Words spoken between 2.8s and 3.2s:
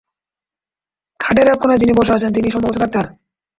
Doctor.